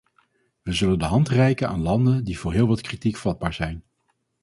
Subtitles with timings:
[0.61, 3.83] We zullen de hand reiken aan landen die voor heel wat kritiek vatbaar zijn.